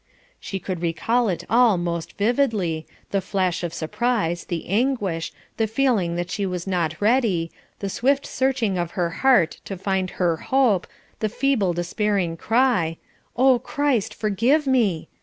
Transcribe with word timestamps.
She 0.39 0.57
could 0.57 0.81
recall 0.81 1.29
it 1.29 1.43
all 1.47 1.77
most 1.77 2.17
vividly, 2.17 2.87
the 3.11 3.21
flash 3.21 3.63
of 3.63 3.71
surprise, 3.71 4.45
the 4.45 4.67
anguish, 4.67 5.31
the 5.57 5.67
feeling 5.67 6.15
that 6.15 6.31
she 6.31 6.43
was 6.43 6.65
not 6.65 6.99
ready, 6.99 7.51
the 7.81 7.87
swift 7.87 8.25
searching 8.25 8.79
of 8.79 8.93
her 8.97 9.11
heart 9.21 9.61
to 9.65 9.77
find 9.77 10.09
her 10.17 10.37
hope, 10.37 10.87
the 11.19 11.29
feeble 11.29 11.73
despairing 11.73 12.35
cry, 12.35 12.97
Oh 13.37 13.59
Christ, 13.59 14.15
forgive 14.15 14.65
me! 14.65 15.07